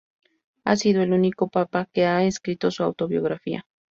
Ha 0.65 0.77
sido 0.77 1.03
el 1.03 1.13
único 1.13 1.47
papa 1.47 1.87
que 1.93 2.07
ha 2.07 2.23
escrito 2.23 2.71
su 2.71 2.81
autobiografía. 2.81 3.67